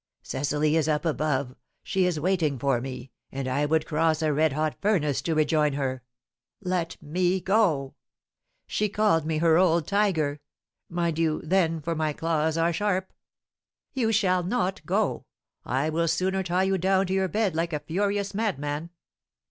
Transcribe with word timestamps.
"Cecily 0.23 0.75
is 0.75 0.87
up 0.87 1.05
above; 1.05 1.55
she 1.83 2.05
is 2.07 2.19
waiting 2.19 2.57
for 2.57 2.81
me, 2.81 3.11
and 3.31 3.47
I 3.47 3.67
would 3.67 3.85
cross 3.85 4.23
a 4.23 4.33
red 4.33 4.53
hot 4.53 4.75
furnace 4.81 5.21
to 5.21 5.35
rejoin 5.35 5.73
her. 5.73 6.01
Let 6.59 6.97
me 7.03 7.39
go! 7.39 7.93
She 8.65 8.89
called 8.89 9.27
me 9.27 9.37
her 9.37 9.57
old 9.59 9.85
tiger; 9.87 10.39
mind 10.89 11.19
you, 11.19 11.39
then, 11.43 11.81
for 11.81 11.93
my 11.93 12.13
claws 12.13 12.57
are 12.57 12.73
sharp!" 12.73 13.13
"You 13.93 14.11
shall 14.11 14.41
not 14.41 14.83
go! 14.87 15.27
I 15.65 15.91
will 15.91 16.07
sooner 16.07 16.41
tie 16.41 16.63
you 16.63 16.79
down 16.79 17.05
to 17.05 17.13
your 17.13 17.27
bed 17.27 17.53
like 17.53 17.71
a 17.71 17.79
furious 17.79 18.33
madman!" 18.33 18.89